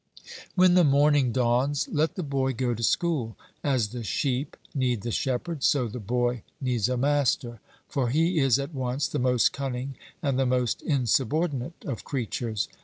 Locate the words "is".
8.39-8.57